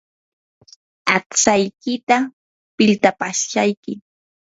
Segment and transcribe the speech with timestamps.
[1.15, 2.17] aqtsaykita
[2.75, 3.91] piltapaashayki.